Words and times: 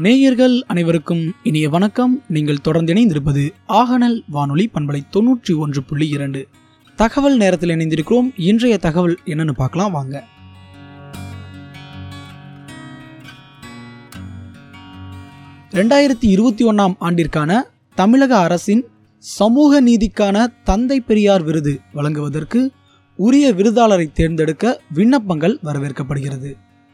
நேயர்கள் 0.00 0.64
அனைவருக்கும் 0.66 1.32
இனிய 1.42 1.68
வணக்கம். 1.68 2.22
நீங்கள் 2.28 2.60
தொடர்ந்து 2.60 2.94
இணைந்திருப்பது 2.94 3.50
ஆகநல் 3.68 4.22
வானொலி 4.28 4.70
பண்பலை 4.74 5.00
தொன்னூற்றி 5.12 5.56
ஒன்று 5.56 5.82
புள்ளி 5.82 6.08
இரண்டு. 6.08 6.48
தகவல் 6.96 7.36
நேரத்தில் 7.36 7.68
இணைந்திருக்கிறோம். 7.68 8.32
இன்றைய 8.36 8.78
தகவல் 8.78 9.18
என்னன்னு 9.24 9.50
பார்க்கலாம் 9.50 9.92
வாங்க. 9.92 10.24
ரெண்டாயிரத்தி 15.70 16.28
இருபத்தி 16.34 16.64
ஒன்றாம் 16.64 16.94
ஆண்டிற்கான 17.00 17.62
தமிழக 17.94 18.38
அரசின் 18.38 18.84
சமூக 19.18 19.82
நீதிக்கான 19.82 20.46
தந்தை 20.64 21.00
பெரியார் 21.00 21.42
விருது 21.42 21.80
வழங்குவதற்கு 21.92 22.72
உரிய 23.16 23.54
விருதாளரை 23.54 24.12
தேர்ந்தெடுக்க 24.12 24.80
விண்ணப்பங்கள் 24.94 25.58
வரவேற்கப்படுகிறது. 25.64 26.52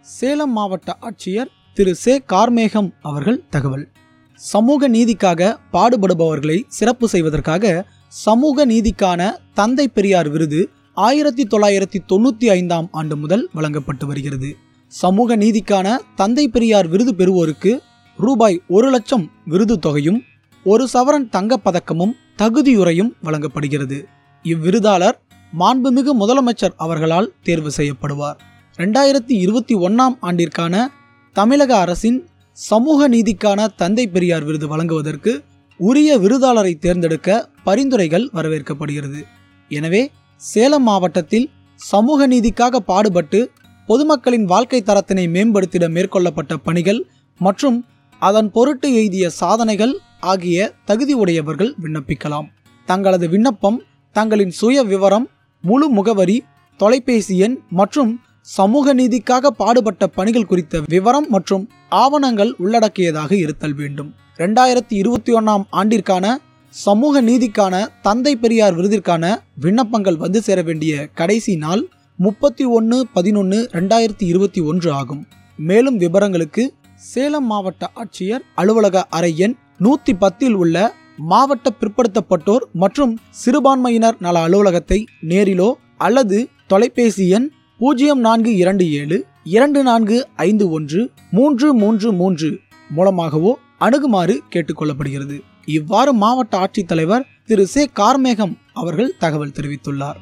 சேலம் 0.00 0.52
மாவட்ட 0.52 0.96
ஆட்சியர் 1.00 1.50
திரு 1.76 1.94
சே 1.94 2.22
கார்மேகம் 2.32 2.88
அவர்கள் 3.02 3.44
தகவல். 3.50 3.88
சமூக 4.34 4.88
நீதிக்காக 4.88 5.56
பாடுபடுபவர்களை 5.72 6.62
சிறப்பு 6.68 7.08
செய்வதற்காக 7.08 7.86
சமூக 8.08 8.66
நீதிக்கான 8.66 9.30
தந்தை 9.54 9.88
பெரியார் 9.88 10.28
விருது 10.28 10.68
ஆயிரத்தி 10.94 11.46
தொள்ளாயிரத்தி 11.46 11.98
தொண்ணூத்தி 12.08 12.46
ஐந்தாம் 12.46 12.88
ஆண்டு 12.92 13.16
முதல் 13.16 13.48
வழங்கப்பட்டு 13.52 14.06
வருகிறது. 14.06 14.56
சமூக 14.86 15.36
நீதிக்கான 15.36 15.96
தந்தை 16.14 16.48
பெரியார் 16.48 16.88
விருது 16.88 17.14
பெறுவோருக்கு 17.14 17.78
ரூபாய் 18.16 18.62
ஒரு 18.68 18.90
லட்சம் 18.90 19.30
விருது 19.44 19.78
தொகையும் 19.78 20.22
ஒரு 20.64 20.88
சவரன் 20.94 21.28
தங்கப்பதக்கமும் 21.36 22.16
தகுதியுரையும் 22.38 23.12
வழங்கப்படுகிறது. 23.22 24.06
இவ்விருதாளர் 24.42 25.16
மாண்புமிகு 25.58 26.12
முதலமைச்சர் 26.20 26.76
அவர்களால் 26.76 27.32
தேர்வு 27.42 27.70
செய்யப்படுவார். 27.76 28.36
ரெண்டாயிரத்தி 28.78 29.34
இருபத்தி 29.44 29.74
ஒன்னாம் 29.74 30.16
ஆண்டிற்கான 30.20 30.88
தமிழக 31.36 31.72
அரசின் 31.84 32.18
சமூக 32.58 33.06
நீதிக்கான 33.08 33.60
தந்தை 33.80 34.02
பெரியார் 34.06 34.44
விருது 34.48 34.66
வழங்குவதற்கு 34.72 35.32
உரிய 35.80 36.10
விருதாளரை 36.24 36.72
தேர்ந்தெடுக்க 36.84 37.28
பரிந்துரைகள் 37.64 38.26
வரவேற்கப்படுகிறது. 38.36 39.20
எனவே 39.70 40.02
சேலம் 40.40 40.86
மாவட்டத்தில் 40.88 41.46
சமூக 41.80 42.26
நீதிக்காக 42.32 42.80
பாடுபட்டு 42.90 43.40
பொதுமக்களின் 43.88 44.46
வாழ்க்கை 44.52 44.80
தரத்தினை 44.90 45.24
மேம்படுத்திட 45.36 45.84
மேற்கொள்ளப்பட்ட 45.96 46.54
பணிகள் 46.66 47.00
மற்றும் 47.40 47.78
அதன் 48.22 48.50
பொருட்டு 48.56 48.88
எய்திய 49.00 49.24
சாதனைகள் 49.40 49.94
ஆகிய 50.32 50.58
தகுதி 50.90 51.14
உடையவர்கள் 51.22 51.72
விண்ணப்பிக்கலாம். 51.82 52.46
தங்களது 52.88 53.28
விண்ணப்பம் 53.34 53.80
தங்களின் 54.16 54.54
சுய 54.60 54.78
விவரம் 54.92 55.26
முழு 55.64 55.88
முகவரி 55.98 56.38
தொலைபேசி 56.80 57.36
எண் 57.46 57.58
மற்றும் 57.80 58.12
சமூக 58.46 58.94
நீதிக்காக 58.94 59.50
பாடுபட்ட 59.60 60.06
பணிகள் 60.06 60.48
குறித்த 60.48 60.80
விவரம் 60.94 61.28
மற்றும் 61.28 61.64
ஆவணங்கள் 62.02 62.50
உள்ளடக்கியதாக 62.58 63.32
இருத்தல் 63.36 63.76
வேண்டும். 63.80 64.10
ரெண்டாயிரத்தி 64.38 64.94
இருபத்தி 65.02 65.32
ஒன்றாம் 65.32 65.64
ஆண்டிற்கான 65.80 66.26
சமூக 66.74 67.22
நீதிக்கான 67.22 67.74
தந்தை 68.02 68.32
பெரியார் 68.36 68.76
விருதிற்கான 68.78 69.24
விண்ணப்பங்கள் 69.64 70.16
வந்து 70.16 70.42
சேர 70.42 70.62
வேண்டிய 70.62 71.08
கடைசி 71.14 71.56
நாள் 71.56 71.82
முப்பத்தி 72.18 72.64
ஒன்று 72.78 72.98
பதினொன்று 73.12 73.58
ரெண்டாயிரத்தி 73.72 74.26
இருபத்தி 74.32 74.60
ஒன்று 74.60 74.92
ஆகும். 74.92 75.22
மேலும் 75.58 75.96
விவரங்களுக்கு 75.96 76.64
சேலம் 77.02 77.48
மாவட்ட 77.52 77.90
ஆட்சியர் 77.94 78.44
அலுவலக 78.54 79.06
அறை 79.08 79.32
எண் 79.38 79.56
நூத்தி 79.84 80.12
பத்தில் 80.18 80.54
உள்ள 80.54 80.76
மாவட்ட 81.32 81.70
பிற்படுத்தப்பட்டோர் 81.80 82.64
மற்றும் 82.82 83.12
சிறுபான்மையினர் 83.42 84.16
நல 84.18 84.38
அலுவலகத்தை 84.48 84.98
நேரிலோ 85.30 85.70
அல்லது 86.06 86.38
தொலைபேசி 86.66 87.26
எண் 87.28 87.48
பூஜ்ஜியம் 87.78 88.20
நான்கு 88.20 88.56
இரண்டு 88.56 88.92
ஏழு 88.92 89.26
இரண்டு 89.44 89.82
நான்கு 89.82 90.28
ஐந்து 90.36 90.70
ஒன்று 90.70 91.10
மூன்று 91.30 91.74
மூன்று 91.74 92.12
மூன்று 92.12 92.60
மூலமாகவோ 92.88 93.58
அணுகுமாறு 93.80 94.38
கேட்டுக்கொள்ளப்படுகிறது. 94.50 95.40
இவ்வாறு 95.64 96.12
மாவட்ட 96.12 96.58
ஆட்சித்தலைவர் 96.58 97.24
திரு 97.46 97.66
சே. 97.66 97.90
கார்மேகம் 97.94 98.56
அவர்கள் 98.72 99.16
தகவல் 99.18 99.50
தெரிவித்துள்ளார். 99.50 100.14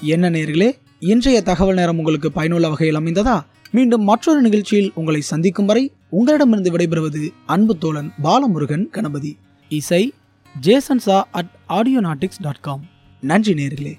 என்ன 0.00 0.30
நேர்களே 0.30 0.72
இன்றைய 0.98 1.42
தகவல் 1.42 1.74
நேரம் 1.74 1.98
உங்களுக்கு 1.98 2.32
பயனுள்ள 2.32 2.68
வகையில் 2.68 2.96
அமைந்ததா? 2.96 3.40
மீண்டும் 3.70 4.02
மற்றொரு 4.02 4.40
நிகழ்ச்சியில் 4.40 4.92
உங்களை 4.94 5.20
சந்திக்கும் 5.20 5.66
வரை 5.66 5.92
உங்களிடமிருந்து 6.08 6.76
விடைபெறுவது 6.76 7.28
அன்பு 7.46 7.78
தோழன் 7.78 8.12
பாலமுருகன் 8.24 8.88
கணபதி. 8.90 9.36
இசை 9.68 10.12
ஜேசன் 10.58 10.98
சா 10.98 11.26
அட் 11.30 11.52
ஆடியோநாட்டிக்ஸ் 11.68 12.40
டாட் 12.40 12.60
காம் 12.60 12.84
நன்றி 13.20 13.54
நேர்களே. 13.54 13.98